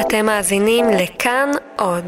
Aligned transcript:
אתם 0.00 0.26
מאזינים 0.26 0.86
לכאן 0.90 1.50
עוד. 1.76 2.04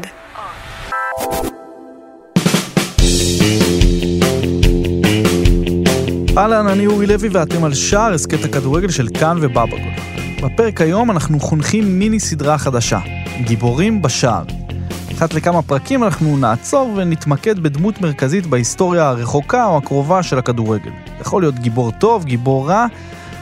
אהלן, 6.37 6.67
אני 6.67 6.87
אורי 6.87 7.07
לוי 7.07 7.29
ואתם 7.29 7.63
על 7.63 7.73
שער 7.73 8.13
הסכת 8.13 8.45
הכדורגל 8.45 8.89
של 8.89 9.07
כאן 9.19 9.37
ובבגול. 9.41 9.79
בפרק 10.43 10.81
היום 10.81 11.11
אנחנו 11.11 11.39
חונכים 11.39 11.99
מיני 11.99 12.19
סדרה 12.19 12.57
חדשה, 12.57 12.99
גיבורים 13.45 14.01
בשער. 14.01 14.43
אחת 15.17 15.33
לכמה 15.33 15.61
פרקים 15.61 16.03
אנחנו 16.03 16.37
נעצור 16.37 16.93
ונתמקד 16.95 17.59
בדמות 17.59 18.01
מרכזית 18.01 18.47
בהיסטוריה 18.47 19.09
הרחוקה 19.09 19.65
או 19.65 19.77
הקרובה 19.77 20.23
של 20.23 20.39
הכדורגל. 20.39 20.91
יכול 21.21 21.41
להיות 21.41 21.55
גיבור 21.55 21.91
טוב, 21.91 22.25
גיבור 22.25 22.69
רע, 22.69 22.85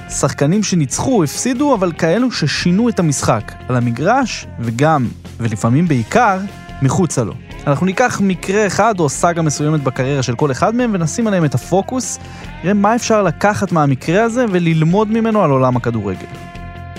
שחקנים 0.09 0.63
שניצחו, 0.63 1.23
הפסידו, 1.23 1.75
אבל 1.75 1.91
כאלו 1.97 2.31
ששינו 2.31 2.89
את 2.89 2.99
המשחק, 2.99 3.51
על 3.69 3.75
המגרש, 3.75 4.47
וגם, 4.59 5.07
ולפעמים 5.39 5.87
בעיקר, 5.87 6.39
מחוצה 6.81 7.23
לו. 7.23 7.33
אנחנו 7.67 7.85
ניקח 7.85 8.21
מקרה 8.23 8.67
אחד 8.67 8.99
או 8.99 9.09
סאגה 9.09 9.41
מסוימת 9.41 9.83
בקריירה 9.83 10.23
של 10.23 10.35
כל 10.35 10.51
אחד 10.51 10.75
מהם 10.75 10.91
ונשים 10.93 11.27
עליהם 11.27 11.45
את 11.45 11.55
הפוקוס, 11.55 12.19
נראה 12.63 12.73
מה 12.73 12.95
אפשר 12.95 13.23
לקחת 13.23 13.71
מהמקרה 13.71 14.23
הזה 14.23 14.45
וללמוד 14.51 15.07
ממנו 15.07 15.43
על 15.43 15.51
עולם 15.51 15.77
הכדורגל. 15.77 16.27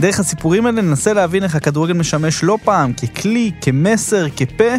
דרך 0.00 0.20
הסיפורים 0.20 0.66
האלה 0.66 0.82
ננסה 0.82 1.12
להבין 1.12 1.44
איך 1.44 1.54
הכדורגל 1.54 1.94
משמש 1.94 2.44
לא 2.44 2.58
פעם 2.64 2.92
ככלי, 2.92 3.50
כמסר, 3.60 4.26
כפה, 4.28 4.74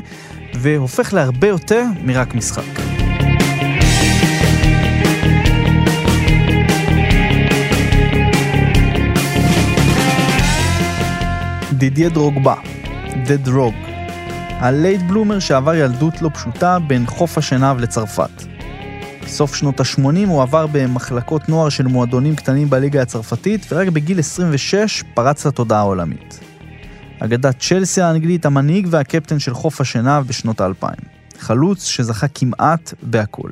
והופך 0.56 1.14
להרבה 1.14 1.48
יותר 1.48 1.84
מרק 2.04 2.36
משחק. 2.36 2.99
דידיה 11.80 12.10
דרוגבה, 12.10 12.56
the 13.26 13.38
Drog, 13.38 13.74
ה 14.50 14.60
late 14.60 15.02
bloomer 15.02 15.40
שעבר 15.40 15.76
ילדות 15.76 16.22
לא 16.22 16.30
פשוטה 16.34 16.78
בין 16.80 17.06
חוף 17.06 17.38
השנהב 17.38 17.80
לצרפת. 17.80 18.44
בסוף 19.24 19.56
שנות 19.56 19.80
ה-80 19.80 20.28
הוא 20.28 20.42
עבר 20.42 20.68
במחלקות 20.72 21.50
נוער 21.50 21.70
של 21.70 21.88
מועדונים 21.88 22.36
קטנים 22.36 22.70
בליגה 22.70 23.02
הצרפתית, 23.02 23.66
ורק 23.72 23.88
בגיל 23.88 24.20
26 24.20 25.04
פרץ 25.14 25.46
לתודעה 25.46 25.80
העולמית. 25.80 26.40
אגדת 27.20 27.60
צ'לסי 27.60 28.02
האנגלית, 28.02 28.46
המנהיג 28.46 28.88
והקפטן 28.92 29.40
של 29.40 29.54
חוף 29.54 29.82
השנהב 29.82 30.28
בשנות 30.28 30.62
האלפיים. 30.62 31.02
חלוץ 31.40 31.86
שזכה 31.86 32.28
כמעט 32.28 32.94
בהכל. 33.04 33.50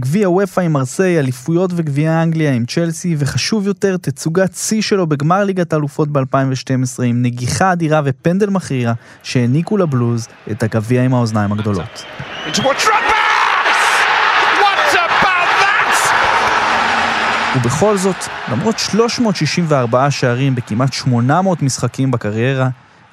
גביע 0.00 0.30
אופ"א 0.30 0.60
עם 0.60 0.72
מרסיי, 0.72 1.18
אליפויות 1.18 1.70
וגביע 1.74 2.22
אנגליה 2.22 2.52
עם 2.52 2.64
צ'לסי, 2.66 3.16
וחשוב 3.18 3.66
יותר, 3.66 3.96
תצוגת 3.96 4.54
שיא 4.54 4.82
שלו 4.82 5.06
בגמר 5.06 5.44
ליגת 5.44 5.72
האלופות 5.72 6.08
ב-2012 6.08 7.02
עם 7.04 7.22
נגיחה 7.22 7.72
אדירה 7.72 8.00
ופנדל 8.04 8.50
מכריע 8.50 8.92
שהעניקו 9.22 9.76
לבלוז 9.76 10.26
את 10.50 10.62
הגביע 10.62 11.02
עם 11.02 11.14
האוזניים 11.14 11.52
הגדולות. 11.52 12.04
ובכל 17.56 17.96
זאת, 17.96 18.16
למרות 18.52 18.78
364 18.78 20.10
שערים 20.10 20.54
בכמעט 20.54 20.92
800 20.92 21.62
משחקים 21.62 22.10
בקריירה, 22.10 22.68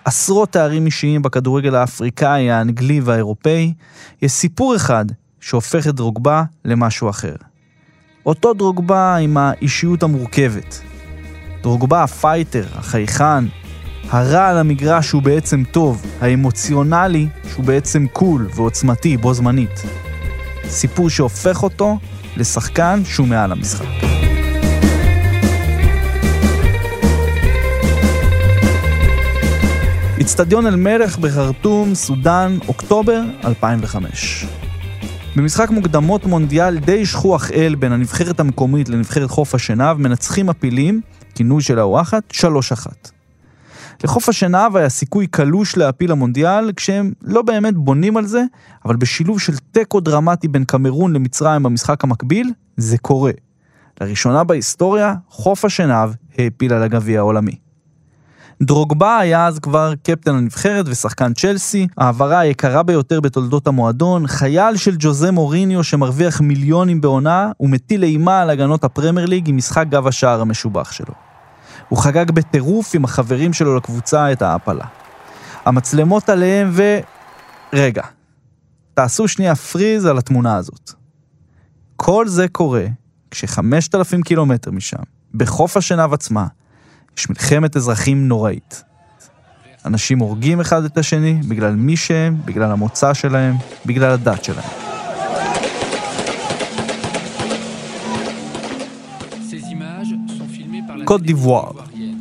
עשרות 0.06 0.52
תארים 0.52 0.86
אישיים 0.86 1.22
בכדורגל 1.22 1.76
האפריקאי, 1.76 2.52
האנגלי 2.52 3.02
והאירופאי, 3.02 3.74
יש 4.22 4.32
סיפור 4.32 4.76
אחד 4.76 5.06
שהופך 5.44 5.88
את 5.88 5.96
דרוגבה 5.96 6.44
למשהו 6.66 7.10
אחר. 7.10 7.36
אותו 8.26 8.54
דרוגבה 8.54 9.16
עם 9.16 9.38
האישיות 9.38 10.04
המורכבת. 10.04 10.82
דרוגבה 11.62 12.04
הפייטר, 12.04 12.66
החייכן, 12.76 13.46
הרע 14.10 14.48
על 14.48 14.58
המגרש 14.58 15.08
שהוא 15.08 15.22
בעצם 15.22 15.64
טוב, 15.72 16.06
האמוציונלי 16.22 17.28
שהוא 17.50 17.66
בעצם 17.66 18.06
קול 18.14 18.48
ועוצמתי 18.56 19.18
בו 19.18 19.34
זמנית. 19.34 19.84
סיפור 20.68 21.10
שהופך 21.10 21.64
אותו 21.64 21.98
לשחקן 22.38 23.02
שהוא 23.06 23.28
מעל 23.28 23.52
המשחק. 23.52 23.86
אצטדיון 30.22 30.68
אל-מלך 30.68 31.18
בחרטום, 31.18 31.96
סודאן, 31.96 32.58
אוקטובר 32.68 33.22
2005. 33.46 34.63
במשחק 35.36 35.70
מוקדמות 35.70 36.26
מונדיאל 36.26 36.80
די 36.80 37.06
שכוח 37.06 37.52
אל 37.52 37.76
בין 37.76 37.92
הנבחרת 37.92 38.40
המקומית 38.40 38.90
לנבחרת 38.90 39.30
חוף 39.30 39.56
השנהב, 39.56 39.98
מנצחים 39.98 40.50
הפילים, 40.50 41.02
כינוי 41.36 41.62
של 41.62 41.80
האורחת, 41.80 42.24
3-1. 42.32 42.44
לחוף 44.04 44.30
השנהב 44.30 44.76
היה 44.76 44.90
סיכוי 44.90 45.28
קלוש 45.28 45.78
להפיל 45.78 46.12
המונדיאל, 46.12 46.72
כשהם 46.76 47.12
לא 47.22 47.42
באמת 47.42 47.74
בונים 47.76 48.18
על 48.18 48.26
זה, 48.26 48.44
אבל 48.86 48.96
בשילוב 48.96 49.40
של 49.40 49.54
תיקו 49.72 50.00
דרמטי 50.00 50.48
בין 50.48 50.64
קמרון 50.64 51.14
למצרים 51.14 51.64
במשחק 51.64 52.04
המקביל, 52.04 52.52
זה 52.78 52.98
קורה. 52.98 53.32
לראשונה 54.02 54.44
בהיסטוריה, 54.44 55.16
חוף 55.30 55.66
השנהב 55.66 56.10
העפיל 56.38 56.74
על 56.74 56.84
הגביע 56.84 57.20
העולמי. 57.20 57.56
דרוגבה 58.66 59.18
היה 59.18 59.48
אז 59.48 59.60
כבר 59.60 59.94
קפטן 60.04 60.36
הנבחרת 60.36 60.86
ושחקן 60.88 61.34
צ'לסי, 61.34 61.88
העברה 61.98 62.40
היקרה 62.40 62.84
ביותר 62.84 63.22
בתולדות 63.22 63.68
המועדון, 63.68 64.28
חייל 64.28 64.76
של 64.76 64.96
ג'וזה 65.00 65.32
מוריניו 65.32 65.84
שמרוויח 65.84 66.42
מיליונים 66.42 67.02
בעונה, 67.02 67.52
ומטיל 67.60 68.04
אימה 68.04 68.42
על 68.42 68.50
הגנות 68.50 68.84
הפרמייר 68.84 69.28
ליג 69.28 69.50
עם 69.50 69.58
משחק 69.58 69.86
גב 69.90 70.08
השער 70.08 70.42
המשובח 70.42 70.92
שלו. 70.92 71.14
הוא 71.90 72.00
חגג 72.00 72.32
בטירוף 72.32 72.96
עם 72.96 73.04
החברים 73.04 73.54
שלו 73.54 73.76
לקבוצה 73.76 74.32
את 74.32 74.42
ההעפלה. 74.42 74.86
המצלמות 75.66 76.30
עליהם 76.30 76.70
ו... 76.72 77.00
רגע, 77.74 78.04
תעשו 78.94 79.28
שנייה 79.28 79.56
פריז 79.56 80.06
על 80.06 80.18
התמונה 80.18 80.56
הזאת. 80.56 80.92
כל 81.96 82.28
זה 82.28 82.48
קורה 82.48 82.86
כשחמשת 83.32 83.96
אלפים 83.96 84.22
קילומטר 84.22 84.72
משם, 84.72 85.04
בחוף 85.34 85.78
השנהב 85.78 86.14
עצמה, 86.14 86.48
יש 87.18 87.30
מלחמת 87.30 87.78
אזרחים 87.78 88.28
נוראית. 88.28 88.84
אנשים 89.86 90.20
הורגים 90.20 90.60
אחד 90.60 90.86
את 90.86 90.98
השני 90.98 91.40
בגלל 91.48 91.76
מי 91.76 91.98
שהם, 91.98 92.38
בגלל 92.46 92.72
המוצא 92.72 93.14
שלהם, 93.14 93.56
בגלל 93.86 94.12
הדת 94.12 94.44
שלהם. 94.44 94.70
קוט 101.06 101.22
דיוואר, 101.22 101.72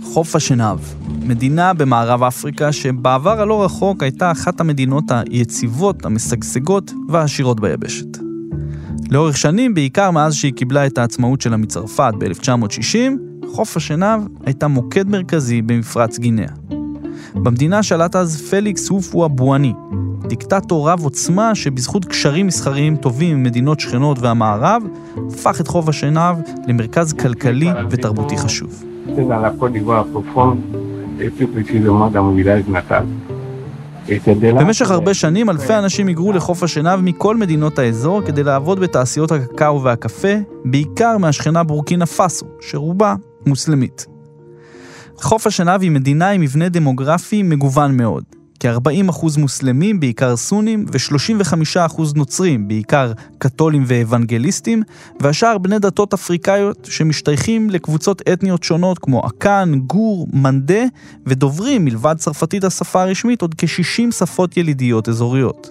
חוף 0.03 0.37
השנהב, 0.37 0.79
מדינה 1.23 1.75
במערב 1.75 2.23
אפריקה 2.23 2.73
שבעבר 2.73 3.41
הלא 3.41 3.65
רחוק 3.65 4.03
הייתה 4.03 4.33
אחת 4.33 4.61
המדינות 4.61 5.05
היציבות, 5.11 6.05
המשגשגות 6.05 6.93
והעשירות 7.09 7.61
ביבשת. 7.61 8.19
לאורך 9.11 9.37
שנים, 9.37 9.75
בעיקר 9.75 10.11
מאז 10.11 10.35
שהיא 10.35 10.53
קיבלה 10.53 10.87
את 10.87 10.99
העצמאות 10.99 11.41
שלה 11.41 11.57
מצרפת 11.57 12.13
ב-1960, 12.19 13.32
חוף 13.51 13.77
השנהב 13.77 14.21
הייתה 14.47 14.69
מוקד 14.69 15.09
מרכזי 15.09 15.63
במפרץ 15.63 16.19
גינאה. 16.19 16.47
במדינה 17.35 17.83
שלט 17.83 18.17
אז 18.17 18.43
פליקס 18.51 18.89
הופו 18.89 19.25
אבואני, 19.25 19.73
דיקטטור 20.27 20.91
רב 20.91 21.05
עוצמה 21.05 21.55
שבזכות 21.55 22.05
קשרים 22.05 22.47
מסחריים 22.47 22.97
טובים 22.97 23.37
עם 23.37 23.43
מדינות 23.43 23.81
שכנות 23.81 24.19
והמערב, 24.19 24.83
הפך 25.29 25.61
את 25.61 25.69
חוף 25.69 25.89
השנהב 25.89 26.37
למרכז 26.67 27.13
כלכלי 27.13 27.69
ותרבותי 27.91 28.39
חשוב. 28.39 28.85
במשך 34.41 34.91
הרבה 34.91 35.15
שנים 35.15 35.51
אלפי 35.51 35.75
אנשים 35.75 36.07
היגרו 36.07 36.33
לחוף 36.33 36.63
השנהב 36.63 37.01
מכל 37.01 37.37
מדינות 37.37 37.79
האזור 37.79 38.23
כדי 38.23 38.43
לעבוד 38.43 38.81
בתעשיות 38.81 39.33
הקקאו 39.33 39.83
והקפה, 39.83 40.35
בעיקר 40.65 41.19
מהשכנה 41.19 41.63
בורקינה 41.63 42.07
פאסו, 42.07 42.47
שרובה 42.61 43.15
מוסלמית. 43.47 44.07
חוף 45.17 45.47
השנהב 45.47 45.83
היא 45.83 45.91
מדינה 45.91 46.31
עם 46.31 46.41
מבנה 46.41 46.69
דמוגרפי 46.69 47.43
מגוון 47.43 47.97
מאוד. 47.97 48.25
כ-40% 48.63 49.39
מוסלמים, 49.39 50.01
בעיקר 50.01 50.37
סונים, 50.37 50.87
ו-35% 50.93 52.01
נוצרים, 52.15 52.69
בעיקר 52.69 53.13
קתולים 53.39 53.85
ואבנגליסטים, 53.87 54.83
והשאר 55.21 55.59
בני 55.59 55.79
דתות 55.79 56.13
אפריקאיות 56.13 56.89
שמשתייכים 56.91 57.71
לקבוצות 57.71 58.23
אתניות 58.33 58.63
שונות 58.63 58.99
כמו 58.99 59.27
אקן, 59.27 59.73
גור, 59.87 60.29
מנדה, 60.33 60.83
ודוברים, 61.27 61.85
מלבד 61.85 62.15
צרפתית 62.19 62.65
השפה 62.65 63.03
הרשמית, 63.03 63.43
עוד 63.43 63.55
כ-60 63.59 64.13
שפות 64.13 64.57
ילידיות 64.57 65.09
אזוריות. 65.09 65.71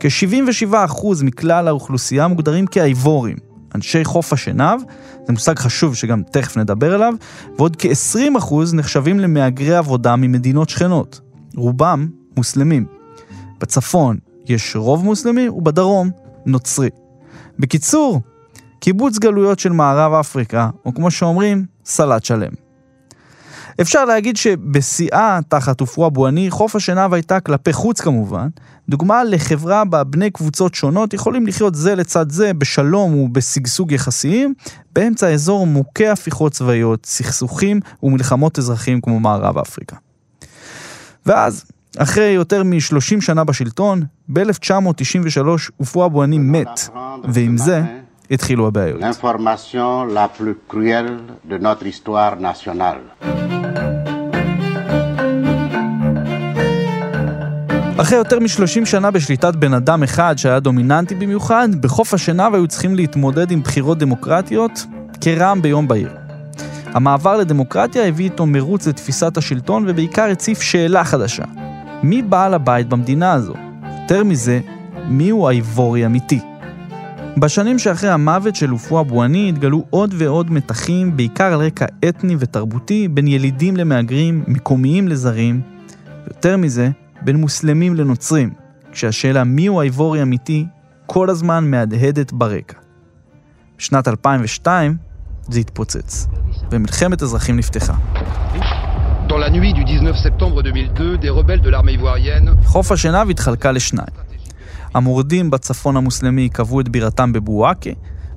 כ-77% 0.00 1.24
מכלל 1.24 1.68
האוכלוסייה 1.68 2.28
מוגדרים 2.28 2.66
כאייבורים, 2.66 3.36
אנשי 3.74 4.04
חוף 4.04 4.32
השנהב, 4.32 4.80
זה 5.26 5.32
מושג 5.32 5.58
חשוב 5.58 5.94
שגם 5.94 6.22
תכף 6.22 6.56
נדבר 6.56 6.94
עליו, 6.94 7.14
ועוד 7.58 7.76
כ-20% 7.78 8.54
נחשבים 8.72 9.20
למהגרי 9.20 9.76
עבודה 9.76 10.16
ממדינות 10.16 10.68
שכנות. 10.68 11.20
רובם 11.56 12.08
מוסלמים. 12.36 12.86
בצפון 13.60 14.18
יש 14.46 14.76
רוב 14.76 15.04
מוסלמי 15.04 15.48
ובדרום 15.48 16.10
נוצרי. 16.46 16.88
בקיצור, 17.58 18.20
קיבוץ 18.80 19.18
גלויות 19.18 19.58
של 19.58 19.72
מערב 19.72 20.12
אפריקה, 20.12 20.70
או 20.84 20.94
כמו 20.94 21.10
שאומרים, 21.10 21.64
סלט 21.84 22.24
שלם. 22.24 22.67
אפשר 23.80 24.04
להגיד 24.04 24.36
שבשיאה, 24.36 25.38
תחת 25.48 25.80
עופרה 25.80 26.10
בואני, 26.10 26.50
חוף 26.50 26.76
השנהב 26.76 27.14
הייתה 27.14 27.40
כלפי 27.40 27.72
חוץ 27.72 28.00
כמובן, 28.00 28.48
דוגמה 28.88 29.24
לחברה 29.24 29.84
בה 29.84 30.04
בני 30.04 30.30
קבוצות 30.30 30.74
שונות 30.74 31.14
יכולים 31.14 31.46
לחיות 31.46 31.74
זה 31.74 31.94
לצד 31.94 32.30
זה 32.30 32.52
בשלום 32.54 33.14
ובשגשוג 33.14 33.92
יחסיים, 33.92 34.54
באמצע 34.92 35.28
אזור 35.28 35.66
מוכה 35.66 36.12
הפיכות 36.12 36.52
צבאיות, 36.52 37.06
סכסוכים 37.06 37.80
ומלחמות 38.02 38.58
אזרחים 38.58 39.00
כמו 39.00 39.20
מערב 39.20 39.58
אפריקה. 39.58 39.96
ואז, 41.26 41.64
אחרי 41.98 42.24
יותר 42.24 42.62
מ-30 42.62 43.20
שנה 43.20 43.44
בשלטון, 43.44 44.02
ב-1993 44.28 45.48
עופרה 45.76 46.08
בואני 46.08 46.38
מת, 46.38 46.88
ועם 47.28 47.56
זה 47.56 47.82
התחילו 48.30 48.66
הבעיות. 48.66 49.00
אחרי 58.00 58.18
יותר 58.18 58.38
מ-30 58.38 58.84
שנה 58.84 59.10
בשליטת 59.10 59.54
בן 59.54 59.74
אדם 59.74 60.02
אחד 60.02 60.34
שהיה 60.38 60.60
דומיננטי 60.60 61.14
במיוחד, 61.14 61.68
בחוף 61.80 62.14
השנהב 62.14 62.54
היו 62.54 62.66
צריכים 62.66 62.94
להתמודד 62.94 63.50
עם 63.50 63.62
בחירות 63.62 63.98
דמוקרטיות 63.98 64.86
כרעם 65.20 65.62
ביום 65.62 65.88
בהיר. 65.88 66.10
המעבר 66.86 67.36
לדמוקרטיה 67.36 68.06
הביא 68.06 68.24
איתו 68.24 68.46
מרוץ 68.46 68.86
לתפיסת 68.86 69.36
השלטון 69.36 69.84
ובעיקר 69.88 70.24
הציף 70.24 70.60
שאלה 70.60 71.04
חדשה. 71.04 71.44
מי 72.02 72.22
בעל 72.22 72.54
הבית 72.54 72.88
במדינה 72.88 73.32
הזו? 73.32 73.54
יותר 74.02 74.24
מזה, 74.24 74.60
מיהו 75.08 75.48
האיבורי 75.48 76.06
אמיתי? 76.06 76.47
בשנים 77.36 77.78
שאחרי 77.78 78.10
המוות 78.10 78.56
של 78.56 78.72
אופו 78.72 79.00
אבואני 79.00 79.48
התגלו 79.48 79.84
עוד 79.90 80.14
ועוד 80.18 80.50
מתחים, 80.50 81.16
בעיקר 81.16 81.44
על 81.44 81.60
רקע 81.60 81.86
אתני 82.08 82.36
ותרבותי, 82.38 83.08
בין 83.08 83.26
ילידים 83.26 83.76
למהגרים, 83.76 84.44
מקומיים 84.46 85.08
לזרים. 85.08 85.60
יותר 86.26 86.56
מזה, 86.56 86.90
בין 87.22 87.36
מוסלמים 87.36 87.94
לנוצרים, 87.94 88.50
כשהשאלה 88.92 89.44
מיהו 89.44 89.80
האיבורי 89.80 90.22
אמיתי 90.22 90.66
כל 91.06 91.30
הזמן 91.30 91.70
מהדהדת 91.70 92.32
ברקע. 92.32 92.76
בשנת 93.78 94.08
2002 94.08 94.96
זה 95.48 95.60
התפוצץ, 95.60 96.26
ומלחמת 96.70 97.22
אזרחים 97.22 97.56
נפתחה. 97.56 97.94
חוף 102.64 102.92
השנהב 102.92 103.30
התחלקה 103.30 103.72
לשניים. 103.72 104.27
המורדים 104.98 105.50
בצפון 105.50 105.96
המוסלמי 105.96 106.48
קבעו 106.48 106.80
את 106.80 106.88
בירתם 106.88 107.32
בבואקה, 107.32 107.90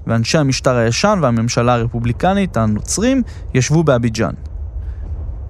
ואנשי 0.08 0.38
המשטר 0.38 0.76
הישן 0.76 1.20
והממשלה 1.22 1.74
הרפובליקנית, 1.74 2.58
הנוצרים, 2.58 3.22
ישבו 3.54 3.84
באביג'אן. 3.84 4.34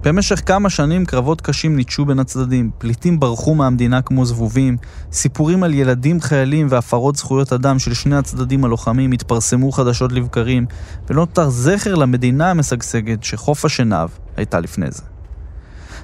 במשך 0.04 0.42
כמה 0.46 0.70
שנים 0.70 1.04
קרבות 1.04 1.40
קשים 1.40 1.76
ניטשו 1.76 2.04
בין 2.04 2.18
הצדדים, 2.18 2.70
פליטים 2.78 3.20
ברחו 3.20 3.54
מהמדינה 3.54 4.02
כמו 4.02 4.24
זבובים, 4.24 4.76
סיפורים 5.12 5.62
על 5.62 5.74
ילדים 5.74 6.20
חיילים 6.20 6.66
והפרות 6.70 7.16
זכויות 7.16 7.52
אדם 7.52 7.78
של 7.78 7.94
שני 7.94 8.16
הצדדים 8.16 8.64
הלוחמים 8.64 9.12
התפרסמו 9.12 9.72
חדשות 9.72 10.12
לבקרים, 10.12 10.66
ולא 11.10 11.20
נותר 11.20 11.50
זכר 11.50 11.94
למדינה 11.94 12.50
המשגשגת 12.50 13.24
שחוף 13.24 13.64
השנהב 13.64 14.08
הייתה 14.36 14.60
לפני 14.60 14.90
זה. 14.90 15.11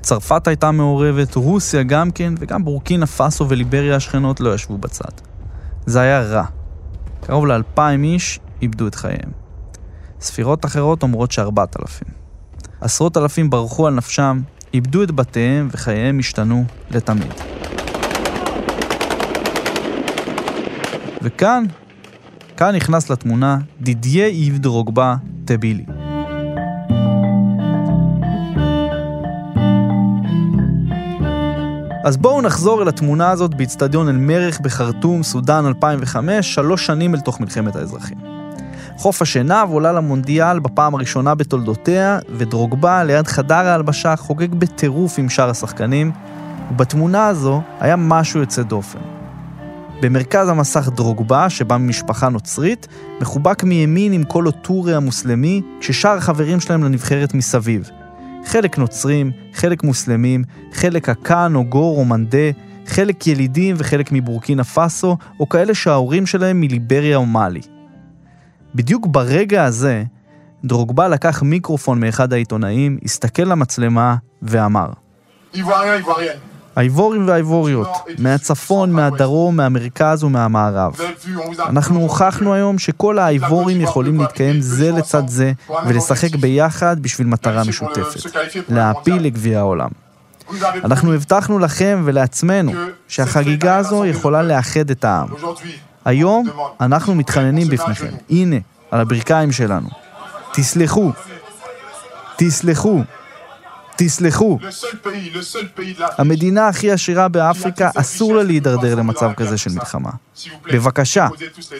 צרפת 0.08 0.46
הייתה 0.46 0.70
מעורבת, 0.70 1.34
רוסיה 1.34 1.82
גם 1.82 2.10
כן, 2.10 2.34
וגם 2.38 2.64
בורקינה 2.64 3.06
פאסו 3.06 3.48
וליבריה 3.48 3.96
השכנות 3.96 4.40
לא 4.40 4.54
ישבו 4.54 4.78
בצד. 4.78 5.10
זה 5.86 6.00
היה 6.00 6.22
רע. 6.22 6.44
קרוב 7.20 7.46
לאלפיים 7.46 8.04
איש 8.04 8.40
איבדו 8.62 8.86
את 8.86 8.94
חייהם. 8.94 9.30
ספירות 10.20 10.64
אחרות 10.64 11.02
אומרות 11.02 11.32
שארבעת 11.32 11.76
אלפים. 11.80 12.08
עשרות 12.80 13.16
אלפים 13.16 13.50
ברחו 13.50 13.86
על 13.86 13.94
נפשם, 13.94 14.40
איבדו 14.74 15.02
את 15.02 15.10
בתיהם 15.10 15.68
וחייהם 15.72 16.18
השתנו 16.18 16.64
לתמיד. 16.90 17.34
וכאן, 21.22 21.64
כאן 22.56 22.74
נכנס 22.74 23.10
לתמונה 23.10 23.58
דידיה 23.80 24.26
איב 24.26 24.58
דרוגבה 24.58 25.16
טבילי. 25.44 25.97
אז 32.08 32.16
בואו 32.16 32.40
נחזור 32.42 32.82
אל 32.82 32.88
התמונה 32.88 33.30
הזאת 33.30 33.54
באיצטדיון 33.54 34.08
אל-מרך 34.08 34.60
בחרטום, 34.60 35.22
סודאן 35.22 35.66
2005, 35.66 36.54
שלוש 36.54 36.86
שנים 36.86 37.14
אל 37.14 37.20
תוך 37.20 37.40
מלחמת 37.40 37.76
האזרחים. 37.76 38.18
חוף 38.96 39.22
השנהב 39.22 39.70
עולה 39.70 39.92
למונדיאל 39.92 40.58
בפעם 40.58 40.94
הראשונה 40.94 41.34
בתולדותיה, 41.34 42.18
ודרוגבה 42.36 43.04
ליד 43.04 43.26
חדר 43.26 43.54
ההלבשה 43.54 44.16
חוגג 44.16 44.54
בטירוף 44.54 45.18
עם 45.18 45.28
שאר 45.28 45.50
השחקנים, 45.50 46.12
ובתמונה 46.70 47.26
הזו 47.26 47.62
היה 47.80 47.96
משהו 47.96 48.40
יוצא 48.40 48.62
דופן. 48.62 48.98
במרכז 50.02 50.48
המסך 50.48 50.88
דרוגבה, 50.88 51.50
שבא 51.50 51.76
ממשפחה 51.76 52.28
נוצרית, 52.28 52.88
מחובק 53.20 53.64
מימין 53.64 54.12
עם 54.12 54.24
כל 54.24 54.48
הטורי 54.48 54.94
המוסלמי, 54.94 55.62
כששאר 55.80 56.16
החברים 56.16 56.60
שלהם 56.60 56.84
לנבחרת 56.84 57.34
מסביב. 57.34 57.90
חלק 58.44 58.78
נוצרים, 58.78 59.30
חלק 59.54 59.84
מוסלמים, 59.84 60.44
חלק 60.72 61.08
הקאן 61.08 61.54
או 61.54 61.64
גור 61.64 61.98
או 61.98 62.04
מנדה, 62.04 62.50
חלק 62.86 63.26
ילידים 63.26 63.74
וחלק 63.78 64.12
מבורקינה 64.12 64.64
פאסו, 64.64 65.16
או 65.40 65.48
כאלה 65.48 65.74
שההורים 65.74 66.26
שלהם 66.26 66.60
מליבריה 66.60 67.16
או 67.16 67.26
מאלי. 67.26 67.60
בדיוק 68.74 69.06
ברגע 69.06 69.64
הזה, 69.64 70.04
דרוגבה 70.64 71.08
לקח 71.08 71.42
מיקרופון 71.42 72.00
מאחד 72.00 72.32
העיתונאים, 72.32 72.98
הסתכל 73.04 73.42
למצלמה 73.42 74.16
ואמר: 74.42 74.90
האיבורים 76.78 77.28
והאיבוריות, 77.28 77.88
מהצפון, 78.18 78.92
מהדרום, 78.92 79.56
מהמרכז 79.56 80.24
ומהמערב. 80.24 80.96
אנחנו 81.68 82.00
הוכחנו 82.00 82.54
היום 82.54 82.78
שכל 82.78 83.18
האיבורים 83.18 83.80
יכולים 83.80 84.20
להתקיים 84.20 84.60
זה 84.60 84.92
לצד 84.92 85.28
זה 85.28 85.52
ולשחק 85.86 86.36
ביחד 86.36 87.00
בשביל 87.00 87.26
מטרה 87.26 87.64
משותפת, 87.64 88.30
להעפיל 88.68 89.22
לגביע 89.22 89.58
העולם. 89.58 89.88
אנחנו 90.84 91.14
הבטחנו 91.14 91.58
לכם 91.58 92.02
ולעצמנו 92.04 92.72
שהחגיגה 93.08 93.76
הזו 93.76 94.06
יכולה 94.06 94.42
לאחד 94.42 94.90
את 94.90 95.04
העם. 95.04 95.28
היום 96.04 96.46
אנחנו 96.80 97.14
מתחננים 97.14 97.68
בפניכם, 97.68 98.14
הנה, 98.30 98.56
על 98.90 99.00
הברכיים 99.00 99.52
שלנו. 99.52 99.88
תסלחו, 100.52 101.12
תסלחו, 102.36 103.02
תסלחו. 103.98 104.58
המדינה 106.18 106.68
הכי 106.68 106.90
עשירה 106.90 107.28
באפריקה, 107.28 107.90
אסור 107.94 108.34
לה 108.34 108.42
להידרדר 108.42 108.94
למצב 108.94 109.32
כזה 109.36 109.58
של 109.58 109.70
מלחמה. 109.70 110.10
בבקשה, 110.72 111.28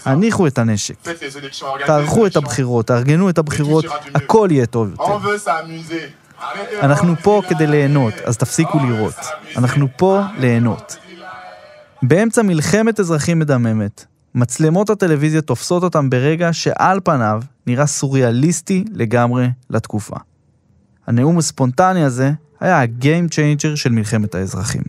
הניחו 0.05 0.47
את 0.47 0.59
הנשק. 0.59 0.95
תערכו 1.87 2.27
את 2.27 2.37
הבחירות, 2.37 2.87
תארגנו 2.87 3.31
את 3.31 3.39
הבחירות, 3.39 3.85
הכל 4.15 4.49
יהיה 4.51 4.67
טוב 4.67 4.91
יותר. 4.91 5.05
אנחנו 6.83 7.15
פה 7.23 7.43
כדי 7.49 7.67
ליהנות, 7.67 8.15
אז 8.25 8.37
תפסיקו 8.37 8.79
לראות. 8.79 9.15
אנחנו 9.57 9.87
פה 9.97 10.21
ליהנות. 10.39 10.97
באמצע 12.03 12.43
מלחמת 12.43 13.01
אזרחים 13.01 13.39
מדממת, 13.39 14.05
מצלמות 14.35 14.91
הטלוויזיה 14.91 15.41
תופסות 15.41 15.83
אותם 15.83 16.11
ברגע 16.11 16.53
שעל 16.53 17.01
פניו 17.05 17.43
נראה 17.67 17.87
סוריאליסטי 17.87 18.85
לגמרי 18.93 19.49
לתקופה. 19.71 20.17
הנאום 21.09 21.39
הספונטני 21.39 22.05
הזה 22.05 22.33
היה 22.61 22.81
ה-game 22.81 23.31
changer 23.31 23.77
של 23.77 23.93
מלחמת 23.93 24.35
האזרחים. 24.35 24.83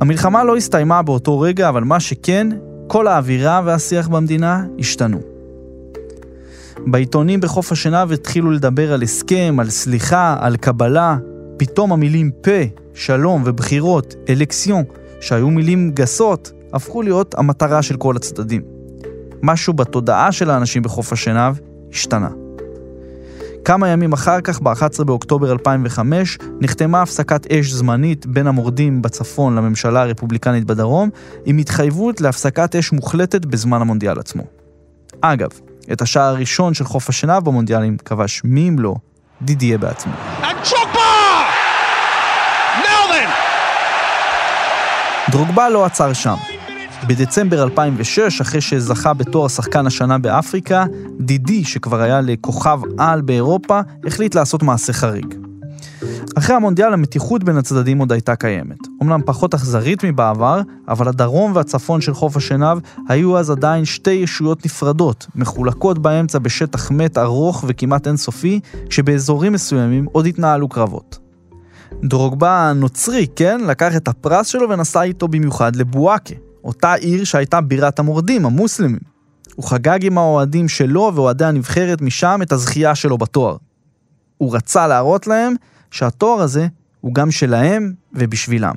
המלחמה 0.00 0.44
לא 0.44 0.56
הסתיימה 0.56 1.02
באותו 1.02 1.40
רגע, 1.40 1.68
אבל 1.68 1.84
מה 1.84 2.00
שכן, 2.00 2.48
כל 2.86 3.06
האווירה 3.06 3.62
והשיח 3.64 4.08
במדינה 4.08 4.66
השתנו. 4.78 5.20
בעיתונים 6.86 7.40
בחוף 7.40 7.72
השנהב 7.72 8.12
התחילו 8.12 8.50
לדבר 8.50 8.92
על 8.92 9.02
הסכם, 9.02 9.56
על 9.60 9.70
סליחה, 9.70 10.36
על 10.40 10.56
קבלה. 10.56 11.16
פתאום 11.56 11.92
המילים 11.92 12.30
פה, 12.30 12.60
שלום 12.94 13.42
ובחירות, 13.46 14.14
אלקסיון, 14.28 14.84
שהיו 15.20 15.50
מילים 15.50 15.90
גסות, 15.94 16.52
הפכו 16.72 17.02
להיות 17.02 17.34
המטרה 17.34 17.82
של 17.82 17.96
כל 17.96 18.16
הצדדים. 18.16 18.62
משהו 19.42 19.72
בתודעה 19.72 20.32
של 20.32 20.50
האנשים 20.50 20.82
בחוף 20.82 21.12
השנהב 21.12 21.54
השתנה. 21.92 22.47
כמה 23.64 23.88
ימים 23.88 24.12
אחר 24.12 24.40
כך, 24.40 24.60
ב-11 24.60 25.04
באוקטובר 25.04 25.52
2005, 25.52 26.38
נחתמה 26.60 27.02
הפסקת 27.02 27.52
אש 27.52 27.70
זמנית 27.70 28.26
בין 28.26 28.46
המורדים 28.46 29.02
בצפון 29.02 29.54
לממשלה 29.54 30.02
הרפובליקנית 30.02 30.64
בדרום, 30.64 31.10
עם 31.44 31.58
התחייבות 31.58 32.20
להפסקת 32.20 32.76
אש 32.76 32.92
מוחלטת 32.92 33.44
בזמן 33.44 33.80
המונדיאל 33.80 34.18
עצמו. 34.18 34.42
אגב, 35.20 35.50
את 35.92 36.02
השער 36.02 36.24
הראשון 36.24 36.74
של 36.74 36.84
חוף 36.84 37.08
השנהב 37.08 37.44
במונדיאלים 37.44 37.96
כבש 38.04 38.42
מי 38.44 38.68
אם 38.68 38.78
לא 38.78 38.94
דידיה 39.42 39.78
בעצמו. 39.78 40.12
דרוגבה 45.30 45.68
לא 45.68 45.84
עצר 45.84 46.12
שם. 46.12 46.57
בדצמבר 47.06 47.62
2006, 47.62 48.40
אחרי 48.40 48.60
שזכה 48.60 49.14
בתואר 49.14 49.48
שחקן 49.48 49.86
השנה 49.86 50.18
באפריקה, 50.18 50.84
דידי, 51.20 51.64
שכבר 51.64 52.00
היה 52.00 52.20
לכוכב 52.20 52.80
על 52.98 53.20
באירופה, 53.20 53.80
החליט 54.06 54.34
לעשות 54.34 54.62
מעשה 54.62 54.92
חריג. 54.92 55.34
אחרי 56.38 56.56
המונדיאל 56.56 56.92
המתיחות 56.92 57.44
בין 57.44 57.56
הצדדים 57.56 57.98
עוד 57.98 58.12
הייתה 58.12 58.36
קיימת. 58.36 58.78
אמנם 59.02 59.20
פחות 59.26 59.54
אכזרית 59.54 60.04
מבעבר, 60.04 60.60
אבל 60.88 61.08
הדרום 61.08 61.52
והצפון 61.54 62.00
של 62.00 62.14
חוף 62.14 62.36
השנהב 62.36 62.78
היו 63.08 63.38
אז 63.38 63.50
עדיין 63.50 63.84
שתי 63.84 64.10
ישויות 64.10 64.64
נפרדות, 64.64 65.26
מחולקות 65.34 65.98
באמצע 65.98 66.38
בשטח 66.38 66.90
מת 66.90 67.18
ארוך 67.18 67.64
וכמעט 67.68 68.06
אינסופי, 68.06 68.60
כשבאזורים 68.88 69.52
מסוימים 69.52 70.06
עוד 70.12 70.26
התנהלו 70.26 70.68
קרבות. 70.68 71.18
דרוגבה 72.04 72.70
הנוצרי, 72.70 73.26
כן, 73.36 73.60
לקח 73.66 73.96
את 73.96 74.08
הפרס 74.08 74.46
שלו 74.46 74.68
ונסע 74.68 75.02
איתו 75.02 75.28
במיוחד 75.28 75.76
לבואקה, 75.76 76.34
אותה 76.64 76.94
עיר 76.94 77.24
שהייתה 77.24 77.60
בירת 77.60 77.98
המורדים, 77.98 78.46
המוסלמים. 78.46 78.98
הוא 79.54 79.64
חגג 79.64 79.98
עם 80.02 80.18
האוהדים 80.18 80.68
שלו 80.68 81.12
ואוהדי 81.14 81.44
הנבחרת 81.44 82.02
משם 82.02 82.40
את 82.42 82.52
הזכייה 82.52 82.94
שלו 82.94 83.18
בתואר. 83.18 83.56
הוא 84.38 84.56
רצה 84.56 84.86
להראות 84.86 85.26
להם 85.26 85.54
שהתואר 85.90 86.40
הזה 86.40 86.66
הוא 87.00 87.14
גם 87.14 87.30
שלהם 87.30 87.92
ובשבילם. 88.12 88.74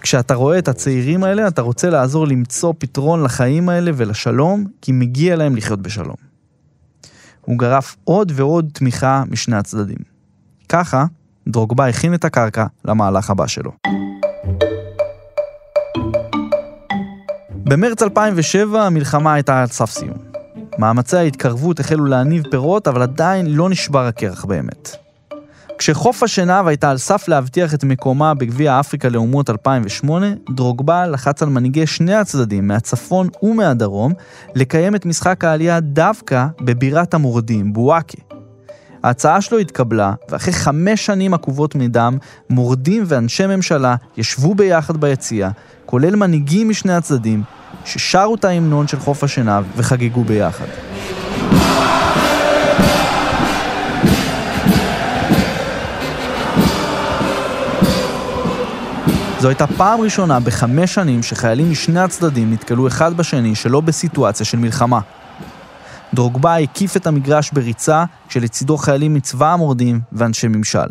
כשאתה 0.00 0.34
רואה 0.34 0.58
את 0.58 0.68
הצעירים 0.68 1.24
האלה, 1.24 1.48
אתה 1.48 1.62
רוצה 1.62 1.90
לעזור 1.90 2.26
למצוא 2.26 2.72
פתרון 2.78 3.22
לחיים 3.22 3.68
האלה 3.68 3.90
ולשלום, 3.94 4.64
כי 4.82 4.92
מגיע 4.92 5.36
להם 5.36 5.56
לחיות 5.56 5.82
בשלום. 5.82 6.16
הוא 7.40 7.58
גרף 7.58 7.96
עוד 8.04 8.32
ועוד 8.34 8.70
תמיכה 8.72 9.22
משני 9.30 9.56
הצדדים. 9.56 9.98
ככה, 10.68 11.04
דרוגבה 11.48 11.88
הכין 11.88 12.14
את 12.14 12.24
הקרקע 12.24 12.66
למהלך 12.84 13.30
הבא 13.30 13.46
שלו. 13.46 13.72
במרץ 17.68 18.02
2007 18.02 18.86
המלחמה 18.86 19.34
הייתה 19.34 19.60
על 19.60 19.66
סף 19.66 19.90
סיום. 19.90 20.16
מאמצי 20.78 21.16
ההתקרבות 21.16 21.80
החלו 21.80 22.04
להניב 22.04 22.42
פירות, 22.50 22.88
אבל 22.88 23.02
עדיין 23.02 23.46
לא 23.46 23.68
נשבר 23.68 24.06
הקרח 24.06 24.44
באמת. 24.44 24.96
כשחוף 25.78 26.22
השנהב 26.22 26.66
הייתה 26.66 26.90
על 26.90 26.98
סף 26.98 27.28
להבטיח 27.28 27.74
את 27.74 27.84
מקומה 27.84 28.34
בגביע 28.34 28.80
אפריקה 28.80 29.08
לאומות 29.08 29.50
2008, 29.50 30.26
דרוגבה 30.50 31.06
לחץ 31.06 31.42
על 31.42 31.48
מנהיגי 31.48 31.86
שני 31.86 32.14
הצדדים, 32.14 32.68
מהצפון 32.68 33.28
ומהדרום, 33.42 34.12
לקיים 34.54 34.94
את 34.94 35.06
משחק 35.06 35.44
העלייה 35.44 35.80
דווקא 35.80 36.46
בבירת 36.60 37.14
המורדים, 37.14 37.72
בואקה. 37.72 38.18
ההצעה 39.02 39.40
שלו 39.40 39.58
התקבלה, 39.58 40.12
ואחרי 40.28 40.52
חמש 40.52 41.06
שנים 41.06 41.34
עקובות 41.34 41.74
מדם, 41.74 42.18
מורדים 42.50 43.02
ואנשי 43.06 43.46
ממשלה 43.46 43.96
ישבו 44.16 44.54
ביחד 44.54 44.96
ביציע, 44.96 45.50
כולל 45.86 46.16
מנהיגים 46.16 46.68
משני 46.68 46.92
הצדדים, 46.92 47.42
ששרו 47.86 48.34
את 48.34 48.44
ההמנון 48.44 48.88
של 48.88 48.98
חוף 48.98 49.24
השנהב 49.24 49.64
וחגגו 49.76 50.24
ביחד. 50.24 50.66
זו 59.40 59.48
הייתה 59.48 59.66
פעם 59.66 60.00
ראשונה 60.00 60.40
בחמש 60.40 60.94
שנים 60.94 61.22
שחיילים 61.22 61.70
משני 61.70 62.00
הצדדים 62.00 62.52
נתקלו 62.52 62.86
אחד 62.86 63.16
בשני 63.16 63.54
שלא 63.54 63.80
בסיטואציה 63.80 64.46
של 64.46 64.58
מלחמה. 64.58 65.00
דרוגבה 66.14 66.58
הקיף 66.58 66.96
את 66.96 67.06
המגרש 67.06 67.50
בריצה, 67.50 68.04
כשלצידו 68.28 68.76
חיילים 68.76 69.14
מצבא 69.14 69.52
המורדים 69.52 70.00
ואנשי 70.12 70.48
ממשל. 70.48 70.86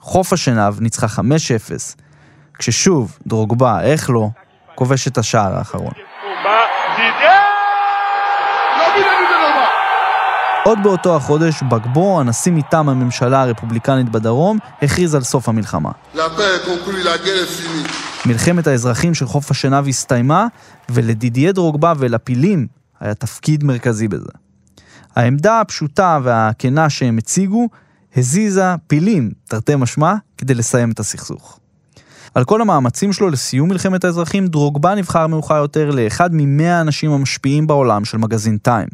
חוף 0.00 0.32
השנהב 0.32 0.80
ניצחה 0.80 1.06
5-0, 1.06 1.20
כששוב, 2.58 3.18
דרוגבה, 3.26 3.82
איך 3.82 4.10
לא, 4.10 4.28
כובש 4.80 5.08
את 5.08 5.18
השער 5.18 5.56
האחרון. 5.56 5.92
עוד 10.64 10.78
באותו 10.82 11.16
החודש, 11.16 11.62
בגבו, 11.62 12.20
הנשיא 12.20 12.52
מטעם 12.52 12.88
הממשלה 12.88 13.42
הרפובליקנית 13.42 14.08
בדרום, 14.08 14.58
הכריז 14.82 15.14
על 15.14 15.22
סוף 15.22 15.48
המלחמה. 15.48 15.90
מלחמת 18.26 18.66
האזרחים 18.66 19.14
של 19.14 19.26
חוף 19.26 19.50
השנהב 19.50 19.88
הסתיימה, 19.88 20.46
ולדידיה 20.88 21.52
דרוגבה 21.52 21.92
ולפילים 21.98 22.66
היה 23.00 23.14
תפקיד 23.14 23.64
מרכזי 23.64 24.08
בזה. 24.08 24.32
העמדה 25.16 25.60
הפשוטה 25.60 26.18
והכנה 26.22 26.90
שהם 26.90 27.18
הציגו, 27.18 27.68
הזיזה 28.16 28.74
פילים, 28.86 29.30
תרתי 29.48 29.76
משמע, 29.76 30.14
כדי 30.38 30.54
לסיים 30.54 30.90
את 30.90 31.00
הסכסוך. 31.00 31.59
על 32.34 32.44
כל 32.44 32.60
המאמצים 32.60 33.12
שלו 33.12 33.30
לסיום 33.30 33.68
מלחמת 33.68 34.04
האזרחים, 34.04 34.46
דרוגבה 34.46 34.94
נבחר 34.94 35.26
מאוחר 35.26 35.56
יותר 35.56 35.90
לאחד 35.90 36.30
ממאה 36.32 36.78
האנשים 36.78 37.10
המשפיעים 37.10 37.66
בעולם 37.66 38.04
של 38.04 38.18
מגזין 38.18 38.58
טיים. 38.58 38.88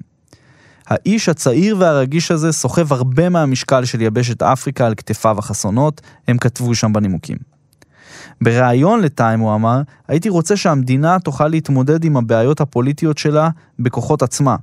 האיש 0.86 1.28
הצעיר 1.28 1.76
והרגיש 1.78 2.30
הזה 2.30 2.52
סוחב 2.52 2.92
הרבה 2.92 3.28
מהמשקל 3.28 3.84
של 3.84 4.00
יבשת 4.00 4.42
אפריקה 4.42 4.86
על 4.86 4.94
כתפיו 4.94 5.38
החסונות, 5.38 6.00
הם 6.28 6.38
כתבו 6.38 6.74
שם 6.74 6.92
בנימוקים. 6.92 7.36
בריאיון 8.40 9.00
לטיים 9.00 9.40
הוא 9.40 9.54
אמר, 9.54 9.80
הייתי 10.08 10.28
רוצה 10.28 10.56
שהמדינה 10.56 11.18
תוכל 11.18 11.48
להתמודד 11.48 12.04
עם 12.04 12.16
הבעיות 12.16 12.60
הפוליטיות 12.60 13.18
שלה 13.18 13.48
בכוחות 13.78 14.22
עצמה. 14.22 14.56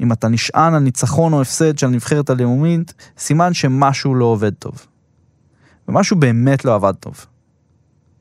אם 0.00 0.12
אתה 0.12 0.28
נשען 0.28 0.74
על 0.74 0.82
ניצחון 0.82 1.32
או 1.32 1.40
הפסד 1.40 1.78
של 1.78 1.86
הנבחרת 1.86 2.30
הלאומית, 2.30 2.94
סימן 3.18 3.54
שמשהו 3.54 4.14
לא 4.14 4.24
עובד 4.24 4.54
טוב. 4.54 4.86
ומשהו 5.88 6.16
באמת 6.16 6.64
לא 6.64 6.74
עבד 6.74 6.94
טוב. 7.00 7.26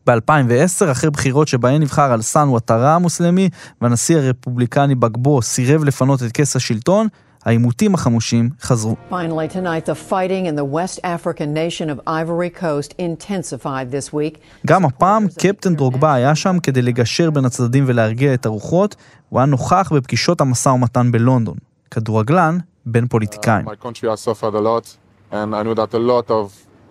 ב-2010, 0.10 0.92
אחרי 0.92 1.10
בחירות 1.10 1.48
שבהן 1.48 1.82
נבחר 1.82 2.12
על 2.12 2.22
סאן 2.22 2.50
וואטרה 2.50 2.96
המוסלמי, 2.96 3.50
והנשיא 3.82 4.18
הרפובליקני 4.18 4.96
בגבו 4.96 5.42
סירב 5.42 5.84
לפנות 5.84 6.24
את 6.24 6.32
כס 6.32 6.56
השלטון, 6.56 7.08
העימותים 7.46 7.94
החמושים 7.94 8.50
חזרו. 8.62 8.96
Finally 9.12 9.54
tonight, 9.54 9.86
the 9.86 10.12
fighting 10.12 10.46
in 10.46 10.56
the 10.56 10.66
West 10.76 11.00
African 11.04 11.54
nation 11.54 11.90
of 11.90 12.00
Ivory 12.08 12.62
Coast 12.62 12.94
intensified 13.00 13.92
this 13.92 14.14
week. 14.14 14.38
גם 14.68 14.86
הפעם 14.86 15.28
קפטן 15.28 15.76
דרוגבה 15.76 16.14
היה 16.14 16.36
שם 16.36 16.58
כדי 16.64 16.82
לגשר 16.82 17.30
בין 17.30 17.46
הצדדים 17.46 17.84
ולהרגיע 17.88 18.34
את 18.34 18.46
הרוחות, 18.46 18.96
הוא 19.30 19.40
היה 19.40 19.46
נוכח 19.46 19.92
בפגישות 19.96 20.42
המשא 20.42 20.70
ומתן 20.70 21.12
בלונדון. 21.12 21.58
כדורגלן 21.92 22.58
בין 22.86 23.08
פוליטיקאים. 23.08 23.68
My 23.68 23.72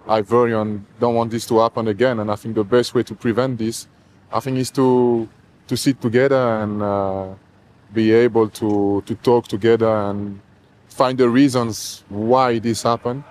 Ivorian 0.08 0.80
don't 1.00 1.14
want 1.14 1.30
this 1.30 1.46
to 1.46 1.58
happen 1.58 1.88
again, 1.88 2.20
and 2.20 2.30
I 2.30 2.36
think 2.36 2.54
the 2.54 2.64
best 2.64 2.94
way 2.94 3.02
to 3.02 3.14
prevent 3.14 3.58
this, 3.58 3.86
I 4.32 4.40
think, 4.40 4.58
is 4.58 4.70
to 4.72 5.28
to 5.68 5.76
sit 5.76 6.00
together 6.00 6.42
and 6.62 6.82
uh, 6.82 7.26
be 7.92 8.12
able 8.12 8.48
to 8.60 9.02
to 9.06 9.14
talk 9.28 9.48
together 9.48 9.92
and 10.08 10.40
find 10.88 11.18
the 11.18 11.28
reasons 11.28 12.04
why 12.08 12.58
this 12.58 12.82
happened. 12.82 13.22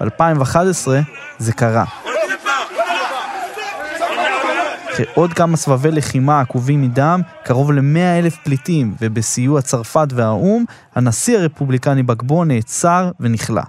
ב-2011 0.00 0.88
זה 1.38 1.52
קרה. 1.52 1.84
אחרי 4.92 5.06
עוד 5.14 5.32
כמה 5.32 5.56
סבבי 5.56 5.90
לחימה 5.90 6.40
עקובים 6.40 6.82
מדם, 6.82 7.20
קרוב 7.44 7.72
ל-100 7.72 8.18
אלף 8.18 8.36
פליטים, 8.44 8.94
ובסיוע 9.00 9.62
צרפת 9.62 10.06
והאו"ם, 10.14 10.64
הנשיא 10.94 11.38
הרפובליקני 11.38 12.02
בגבו 12.02 12.44
נעצר 12.44 13.10
ונכלא. 13.20 13.62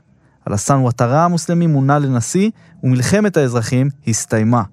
אלסן 0.47 0.75
וואטרה 0.75 1.25
המוסלמי 1.25 1.67
מונה 1.67 1.99
לנשיא, 1.99 2.49
ומלחמת 2.83 3.37
האזרחים 3.37 3.89
הסתיימה. 4.07 4.63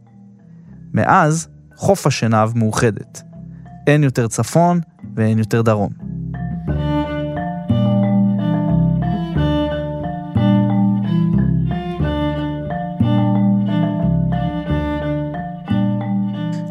מאז, 0.95 1.49
חוף 1.77 2.07
השנהב 2.07 2.59
מאוחדת. 2.59 3.23
אין 3.87 4.05
יותר 4.05 4.29
צפון 4.29 4.81
ואין 5.17 5.39
יותר 5.39 5.63
דרום. 5.63 5.91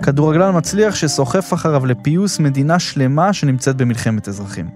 כדורגלן 0.03 0.57
מצליח 0.57 0.95
שסוחף 0.95 1.53
אחריו 1.53 1.85
לפיוס 1.85 2.39
מדינה 2.39 2.79
שלמה 2.79 3.33
שנמצאת 3.33 3.75
במלחמת 3.75 4.27
אזרחים. 4.27 4.69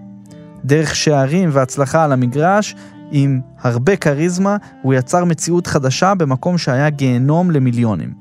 דרך 0.64 0.96
שערים 0.96 1.48
והצלחה 1.52 2.04
על 2.04 2.12
המגרש, 2.12 2.74
עם 3.10 3.40
הרבה 3.60 3.96
כריזמה, 3.96 4.56
הוא 4.82 4.94
יצר 4.94 5.24
מציאות 5.24 5.66
חדשה 5.66 6.14
במקום 6.14 6.58
שהיה 6.58 6.90
גיהנום 6.90 7.50
למיליונים. 7.50 8.12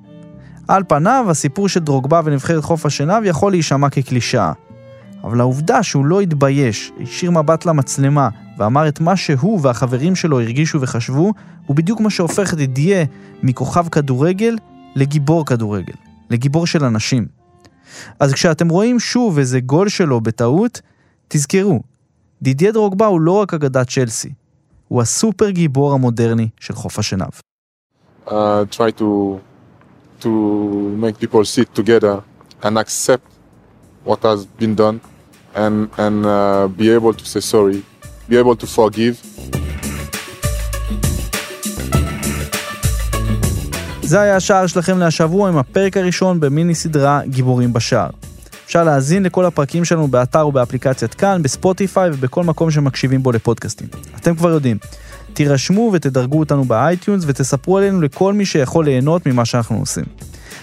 על 0.67 0.83
פניו, 0.87 1.25
הסיפור 1.29 1.69
של 1.69 1.79
דרוגבה 1.79 2.21
ונבחרת 2.23 2.63
חוף 2.63 2.85
השנהב 2.85 3.23
יכול 3.25 3.51
להישמע 3.51 3.89
כקלישאה. 3.89 4.51
אבל 5.23 5.39
העובדה 5.39 5.83
שהוא 5.83 6.05
לא 6.05 6.21
התבייש, 6.21 6.91
השאיר 7.01 7.31
מבט 7.31 7.65
למצלמה 7.65 8.29
ואמר 8.57 8.87
את 8.87 8.99
מה 8.99 9.15
שהוא 9.15 9.59
והחברים 9.61 10.15
שלו 10.15 10.39
הרגישו 10.41 10.81
וחשבו, 10.81 11.33
הוא 11.65 11.75
בדיוק 11.75 11.99
מה 11.99 12.09
שהופך 12.09 12.53
את 12.53 12.57
דידיה 12.57 13.05
מכוכב 13.43 13.89
כדורגל 13.89 14.57
לגיבור 14.95 15.45
כדורגל. 15.45 15.93
לגיבור 16.29 16.67
של 16.67 16.83
אנשים. 16.83 17.25
אז 18.19 18.33
כשאתם 18.33 18.69
רואים 18.69 18.99
שוב 18.99 19.37
איזה 19.37 19.59
גול 19.59 19.89
שלו 19.89 20.21
בטעות, 20.21 20.81
תזכרו, 21.27 21.81
דידיה 22.41 22.71
דרוגבה 22.71 23.05
הוא 23.05 23.21
לא 23.21 23.31
רק 23.31 23.53
אגדת 23.53 23.89
צ'לסי, 23.89 24.29
הוא 24.87 25.01
הסופר 25.01 25.49
גיבור 25.49 25.93
המודרני 25.93 26.49
של 26.59 26.73
חוף 26.73 26.99
השנהב. 26.99 27.29
Uh, 28.27 28.31
try 28.71 28.91
to 28.99 29.39
to 30.23 30.29
make 31.03 31.15
people 31.23 31.45
sit 31.45 31.69
together 31.79 32.15
and 32.63 32.77
accept 32.77 33.27
what 34.03 34.19
has 34.23 34.45
been 34.61 34.75
done 34.75 34.97
and, 35.55 35.75
and 35.97 36.25
uh, 36.25 36.67
be 36.81 36.89
able 36.97 37.13
to 37.13 37.25
say 37.25 37.39
sorry, 37.39 37.79
be 38.29 38.35
able 38.37 38.55
to 38.55 38.67
forgive. 38.67 39.15
זה 44.01 44.21
היה 44.21 44.35
השער 44.35 44.67
שלכם 44.67 44.97
להשבוע 44.97 45.49
עם 45.49 45.57
הפרק 45.57 45.97
הראשון 45.97 46.39
במיני 46.39 46.75
סדרה 46.75 47.21
גיבורים 47.25 47.73
בשער. 47.73 48.09
אפשר 48.67 48.83
להאזין 48.83 49.23
לכל 49.23 49.45
הפרקים 49.45 49.85
שלנו 49.85 50.07
באתר 50.07 50.47
ובאפליקציית 50.47 51.13
כאן, 51.13 51.43
בספוטיפיי 51.43 52.09
ובכל 52.09 52.43
מקום 52.43 52.71
שמקשיבים 52.71 53.23
בו 53.23 53.31
לפודקאסטים. 53.31 53.87
אתם 54.15 54.35
כבר 54.35 54.49
יודעים, 54.49 54.77
תירשמו 55.33 55.89
ותדרגו 55.93 56.39
אותנו 56.39 56.63
ב 56.65 56.73
iTunes 56.73 57.23
ותספרו 57.27 57.77
עלינו 57.77 58.01
לכל 58.01 58.33
מי 58.33 58.45
שיכול 58.45 58.85
ליהנות 58.85 59.25
ממה 59.25 59.45
שאנחנו 59.45 59.77
עושים. 59.79 60.03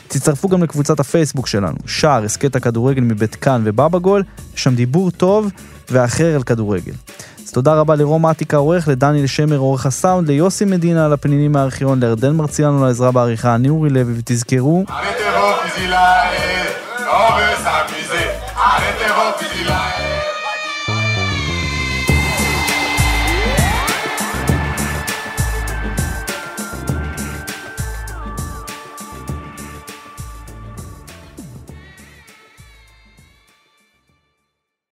תצטרפו 0.08 0.49
גם 0.49 0.62
לקבוצת 0.62 1.00
הפייסבוק 1.00 1.46
שלנו, 1.46 1.76
שער 1.87 2.25
הסכת 2.25 2.56
הכדורגל 2.56 3.02
מבית 3.02 3.34
כאן 3.34 3.62
ובאבאגול, 3.64 4.23
יש 4.54 4.62
שם 4.62 4.75
דיבור 4.75 5.11
טוב 5.11 5.50
ואחר 5.90 6.34
על 6.34 6.42
כדורגל. 6.42 6.92
אז 7.44 7.50
תודה 7.50 7.75
רבה 7.75 7.94
לרום 7.94 8.26
אטיק 8.26 8.54
העורך, 8.54 8.88
לדניאל 8.88 9.26
שמר 9.26 9.56
עורך 9.56 9.87
הסאונד, 9.87 10.28
ליוסי 10.28 10.64
מדינה 10.64 11.04
על 11.04 11.12
הפנינים 11.12 11.52
מהארכיון, 11.52 12.00
לירדן 12.00 12.37
מרציאנו 12.37 12.78
על 12.78 12.87
העזרה 12.87 13.12
בעריכה, 13.12 13.54
אני 13.54 13.68
אורי 13.68 13.90
לוי, 13.90 14.14
ותזכרו... 14.16 14.84
Arrêtez 14.88 16.84
on 17.14 17.37
veut 17.37 17.56
s'amuser. 17.62 18.30
Arrêtez 18.56 19.12
vos 19.14 19.38
vigilances. 19.38 19.84